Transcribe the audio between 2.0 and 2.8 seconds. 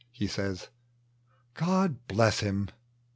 bless him